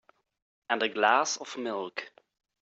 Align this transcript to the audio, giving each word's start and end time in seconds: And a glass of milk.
And 0.71 0.81
a 0.81 0.89
glass 0.89 1.37
of 1.37 1.55
milk. 1.59 2.11